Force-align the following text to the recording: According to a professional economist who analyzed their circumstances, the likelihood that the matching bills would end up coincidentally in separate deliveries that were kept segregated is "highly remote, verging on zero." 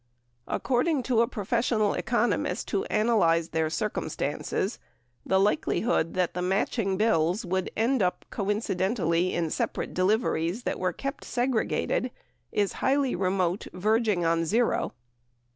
According 0.47 1.03
to 1.03 1.21
a 1.21 1.27
professional 1.27 1.93
economist 1.93 2.71
who 2.71 2.85
analyzed 2.85 3.51
their 3.51 3.69
circumstances, 3.69 4.79
the 5.23 5.39
likelihood 5.39 6.15
that 6.15 6.33
the 6.33 6.41
matching 6.41 6.97
bills 6.97 7.45
would 7.45 7.69
end 7.77 8.01
up 8.01 8.25
coincidentally 8.31 9.31
in 9.35 9.51
separate 9.51 9.93
deliveries 9.93 10.63
that 10.63 10.79
were 10.79 10.91
kept 10.91 11.23
segregated 11.23 12.09
is 12.51 12.73
"highly 12.81 13.13
remote, 13.15 13.67
verging 13.75 14.25
on 14.25 14.43
zero." 14.43 14.93